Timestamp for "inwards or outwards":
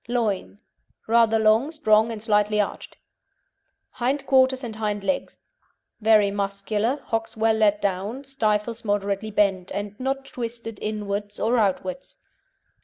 10.81-12.17